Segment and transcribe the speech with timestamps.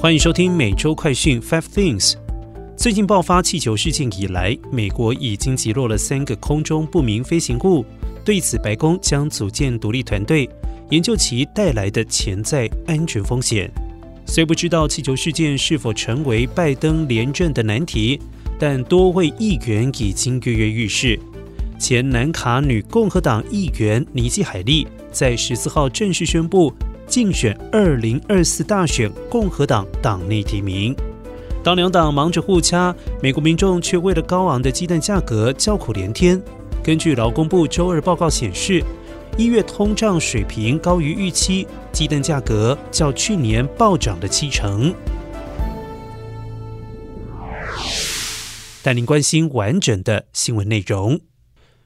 [0.00, 2.14] 欢迎收听每周快讯 Five Things。
[2.76, 7.84] 最近爆发气球事件以来，美国已经击落了三个空中不明飞行物。
[8.24, 10.48] 对此，白宫将组建独立团队，
[10.90, 13.68] 研究其带来的潜在安全风险。
[14.24, 18.20] 虽不知道气球事件是否成为拜登连任的难题，
[18.56, 21.18] 但多位议员已经跃跃欲试。
[21.76, 26.72] 前南卡女共和党议员尼基·海利在十四号正式宣布。
[27.08, 30.94] 竞选二零二四大选，共和党党内提名。
[31.64, 36.40] 当两党忙着互掐，美国民众却为了高昂的鸡蛋价格叫苦连天。
[36.84, 38.84] 根据劳工部周二报告显示，
[39.36, 44.94] 一月通胀水平高于预期，鸡蛋价格较去年暴涨了七成。
[48.82, 51.18] 带您关心完整的新闻内容。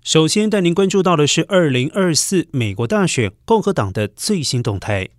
[0.05, 5.11] 首先带您关注到的是二零二四美国大选共和党的最新动态。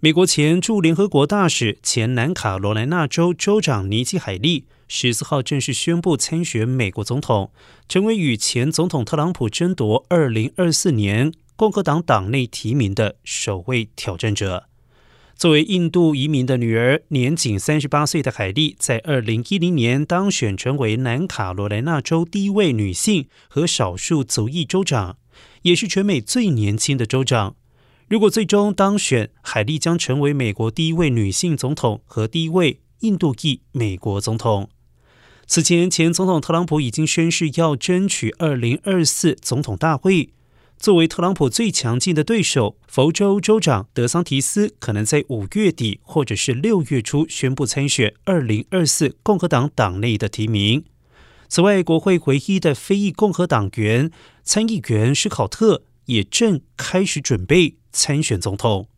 [0.00, 7.52] 美国前驻联合国大使、前南卡罗来纳州州长尼基·海利十四号正式宣布参选美国总统，
[7.88, 14.69] 成为与前总统特朗普争夺二零二四年共和党党内提名的首位挑战者。
[15.40, 25.16] 作为印度移民的女儿，年仅三十八岁的海莉，在二零一零年当选成为南卡罗来纳州第一位女性和少数族裔州长，
[25.62, 27.56] 也是全美最年轻的州长。
[28.06, 34.68] 如果最终当选，海莉将成为美国第一位女性总统和第一位印度裔美国总统。
[35.46, 40.28] 此前，前总统特朗普已经宣誓要争取二零二四总统大会。
[40.80, 50.82] 作为特朗普最强劲的对手，佛州州长德桑提斯可能在五月底或者是六月初宣布参选二零二四共和党党内的提名。
[51.50, 54.10] 此外，国会唯一的非裔共和党员
[54.42, 58.88] 参议员施考特也正开始准备参选总统。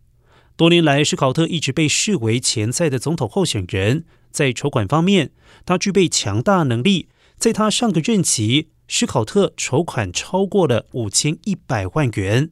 [0.55, 4.05] 多年来，施考特一直被视为潜在的总统候选人。
[4.31, 5.33] 在筹款方面，
[5.67, 7.09] 他具备强大能力。
[7.37, 8.69] 在他上个任期。
[8.87, 12.51] 施考特筹款超过了五千一百万元。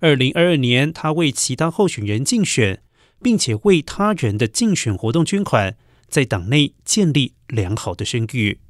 [0.00, 2.82] 二零二二年，他为其他候选人竞选，
[3.22, 5.76] 并且为他人的竞选活动捐款，
[6.08, 8.60] 在党内建立良好的声誉。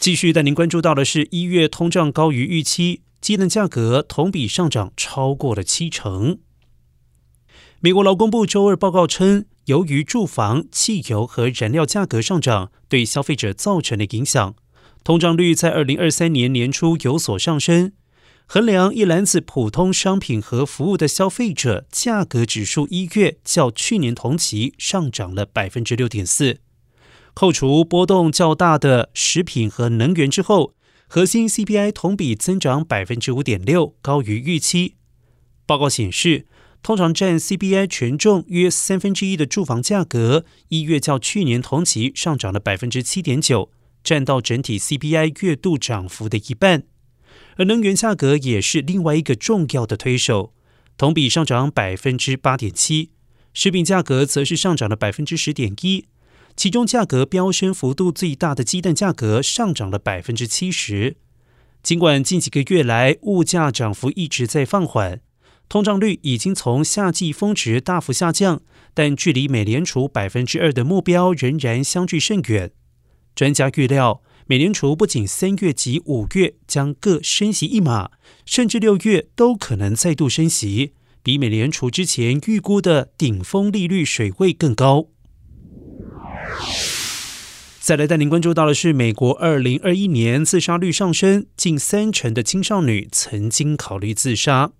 [0.00, 6.38] 继续带您关注到的是，一月通胀高于预期，鸡蛋价格同比上涨超过了七成。
[7.80, 14.56] 美国劳工部周二报告称，由于住房、汽油和燃料价格上涨，对消费者造成的影响。
[15.08, 17.92] 通胀率在二零二三年年初有所上升。
[18.44, 26.58] 衡量一篮子普通商品和服务的消费者价格指数，一月较去年同期上涨了百分之六点四。
[27.32, 30.74] 扣除波动较大的食品和能源之后，
[31.06, 34.96] 核心 CPI 同比增长百分之五点六，高于预期。
[35.64, 36.46] 报告显示，
[36.82, 43.70] 通常占 CPI 权重约三分之一的住房价格，一月较去年同期上涨了百分之七点九。
[44.08, 46.84] 占到整体 CPI 月度涨幅的一半，
[47.56, 50.54] 而能源价格也是另外一个重要的推手，
[50.96, 53.10] 同比上涨百分之八点七。
[53.52, 56.06] 食品价格则是上涨了百分之十点一，
[56.56, 61.18] 其中价格飙升幅度最大的鸡蛋价格上涨了百分之七十。
[61.82, 65.20] 尽管近几个月来物价涨幅一直在放缓，
[65.68, 68.62] 通胀率已经从夏季峰值大幅下降，
[68.94, 72.70] 但距离美联储百分之二的目标仍然相距甚远。
[73.38, 78.10] 专家预料，美联储不仅三月及五月将各升息一码，
[78.44, 85.06] 甚至六月都可能再度升息，比美联储之前预估的顶峰利率水位更高。
[87.78, 94.72] 再来带您关注到的是，美国二零二一年自杀率上升，近三成的青少年曾经考虑自杀。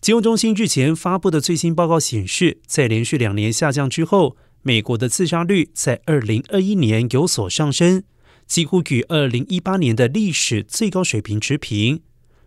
[0.00, 4.38] 金融中心日前发布的最新报告显示，在连续两年下降之后。
[4.66, 8.02] 美国的自杀率在二零二一年有所上升，
[8.48, 12.00] 几乎与二零一八年的历史最高水平持平。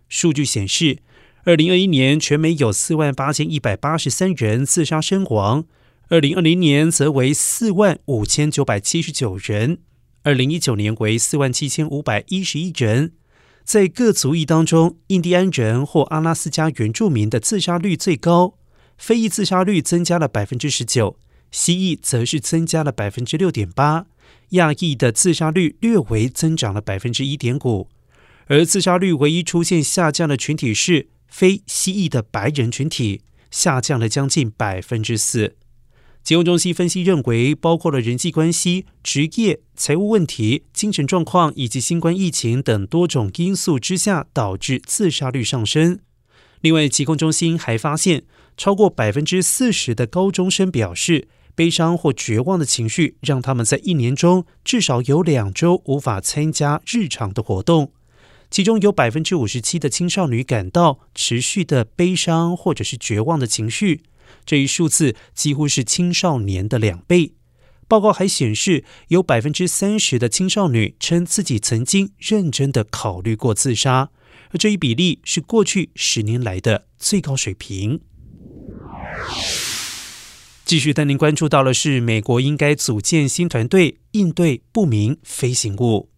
[0.06, 0.98] 数据显示，
[1.44, 5.64] 二零二一年全美有四万八千一百八十三人自杀身亡，
[6.10, 9.78] 二零二零年则为四万五千九百七十九人，
[10.22, 13.14] 二零一九年为四万七千五百一十一人。
[13.64, 18.58] 在各族裔当中，印第安人或阿拉斯加原住民的自杀率最高，
[18.98, 21.16] 非裔自杀率增加了百分之十九。
[21.50, 24.06] 蜥蜴则是增加了百分之六点八，
[24.50, 27.88] 亚裔的自杀率略微增长了百分之一点五，
[28.46, 35.56] 而自杀率唯一出现下降的群体是非蜥蜴的白人群体，下降了将近百分之四。
[36.22, 46.00] 疾控中心分析认为，包括了人际关系、职业、财务问题、精神状况以及新冠疫情等多种因素之下，导致自杀率上升。
[46.60, 48.24] 另外，疾控中心还发现，
[48.58, 57.92] 超过百分之四十的高中生表示，悲伤或绝望的情绪让他们在一年中至少有两周无法参加日常的活动。
[58.50, 64.02] 其中有百分之五十七的青少年感到持续的悲伤或者是绝望的情绪，
[64.44, 67.34] 这一数字几乎是青少年的两倍。
[67.86, 74.10] 报告还显示，有百分之三十的青少年称自己曾经认真的考虑过自杀，
[74.50, 78.00] 而这一比例是过去十年来的最高水平。
[80.70, 86.10] 继续带您关注到的是，美国应该组建新团队应对不明飞行物。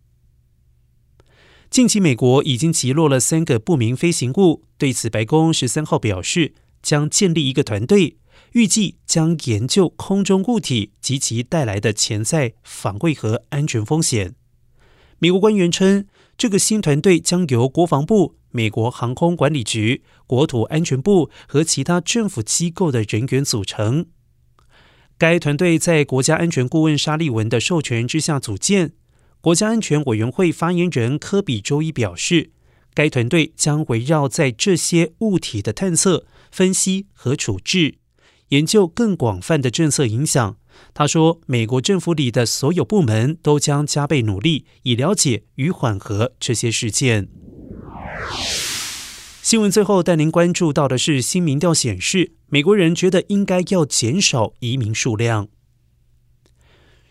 [1.71, 4.65] 近期，美国已经击落了三个不明飞行物。
[4.77, 6.53] 对此，白宫十三号表示，
[6.83, 8.19] 将建立一个团队，
[8.53, 14.35] 预计将研究空中物体及其带来的潜在防卫和安全风险。
[15.19, 16.07] 美国官员称，
[16.37, 24.09] 这个新团队将由国防部、美国航空管理局、国土安全部和其他政府机构的人员组成。
[25.23, 28.95] 该团队在国家安全顾问沙利文的授权之下组建。
[29.41, 32.51] 国家安全委员会发言人科比周一表示，
[32.93, 37.99] 该团队将围绕在这些物体的探测、分析和处置，
[38.49, 40.57] 研究更广泛的政策影响。
[40.93, 47.29] 他说，美国政府里的所有部门都将加倍努力，以了解与缓和这些事件。
[49.53, 55.47] 新闻最后带您关注到的是，新民调显示，美国人觉得应该要减少移民数量。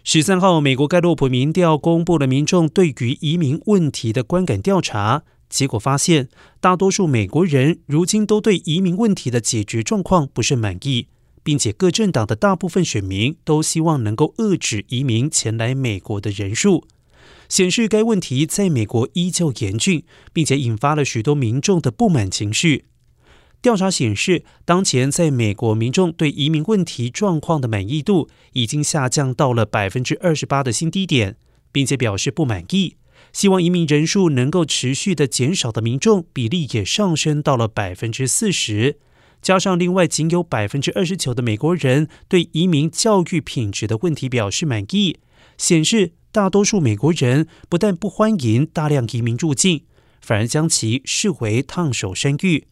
[0.04, 5.22] 十三号，美国盖洛普民调公布了民众对于移民问题的观感调查
[5.52, 6.30] 结果，发现
[6.60, 11.10] 大多数美国人如今都对移民问题的解决状况不甚满意，
[11.44, 16.88] 并且各政党的大部分选民都希望能够遏制移民前来美国的人数，
[17.52, 22.86] 显示该问题在美国依旧严峻，并且引发了许多民众的不满情绪。
[23.62, 31.36] 调查显示，当前在美国民众对移民问题状况的满意度已经下降到了百分之二十八的新低点，
[31.74, 32.96] 并且表示不满意，
[33.34, 38.98] 希望移民人数能够持续的减少的民众比例也上升到了百分之四十。
[39.42, 45.18] 加上另外仅有百分之二十九的美国人对移民教育品质的问题表示满意，
[45.62, 49.84] 显示大多数美国人不但不欢迎大量移民入境，
[50.20, 52.66] 反而将其视为烫手山芋。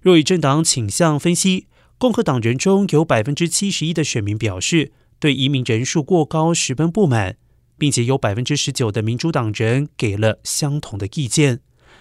[0.00, 1.66] 若以政党倾向分析，
[1.98, 7.36] 共和党人中有百分之七十一的选民表示对移民人数过高十分不满，
[7.76, 11.58] 并且有百分之十九的民主党人给了相同的意见。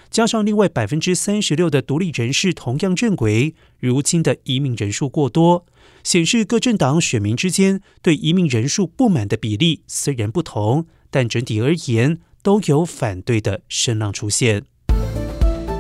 [0.10, 5.66] 加上另外百分之三十六的独立人士同样认为，如今的移民人数过多，
[6.04, 14.64] 显示各政党选民之间对移民人数不满的比例虽然不同，但整体而言都有反对的声浪出现。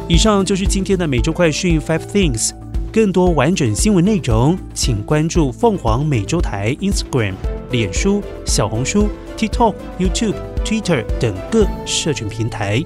[0.09, 2.51] 以上就是今天的每周快讯 Five Things。
[2.89, 7.33] 更多完整新闻内容，请关注凤凰美洲台 Instagram、
[7.69, 10.35] 脸书、小红书、TikTok、YouTube、
[10.65, 12.83] Twitter 等各社群平台。